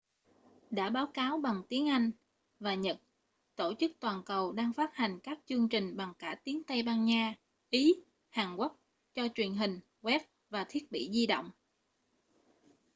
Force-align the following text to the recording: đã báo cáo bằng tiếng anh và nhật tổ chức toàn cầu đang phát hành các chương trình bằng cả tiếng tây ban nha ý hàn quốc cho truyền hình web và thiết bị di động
đã 0.71 0.89
báo 0.89 1.07
cáo 1.13 1.37
bằng 1.37 1.61
tiếng 1.69 1.89
anh 1.89 2.11
và 2.59 2.75
nhật 2.75 2.97
tổ 3.55 3.73
chức 3.79 3.91
toàn 3.99 4.23
cầu 4.25 4.51
đang 4.51 4.73
phát 4.73 4.95
hành 4.95 5.19
các 5.19 5.39
chương 5.45 5.69
trình 5.69 5.97
bằng 5.97 6.13
cả 6.19 6.37
tiếng 6.43 6.63
tây 6.63 6.83
ban 6.83 7.05
nha 7.05 7.35
ý 7.69 7.95
hàn 8.29 8.55
quốc 8.55 8.79
cho 9.13 9.27
truyền 9.35 9.53
hình 9.53 9.79
web 10.01 10.19
và 10.49 10.65
thiết 10.69 10.91
bị 10.91 11.09
di 11.13 11.27
động 11.27 11.51